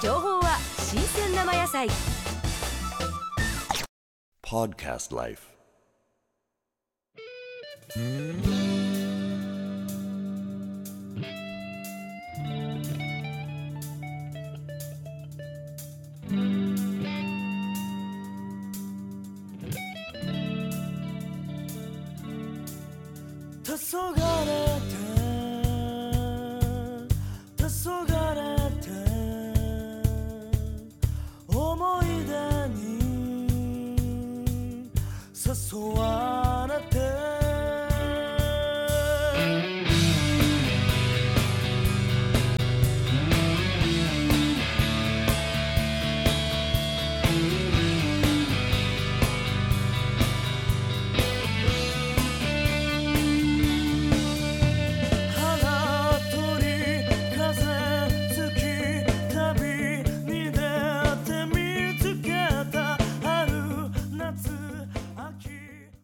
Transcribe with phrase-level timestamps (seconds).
[0.00, 1.88] 情報は新鮮生野菜。
[4.42, 5.48] Podcast Life。
[23.78, 24.36] 黄昏
[27.68, 27.97] 黄昏
[35.54, 36.80] suasana